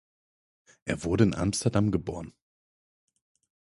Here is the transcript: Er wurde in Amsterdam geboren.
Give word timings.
Er 0.83 1.03
wurde 1.03 1.25
in 1.25 1.35
Amsterdam 1.35 1.91
geboren. 1.91 2.33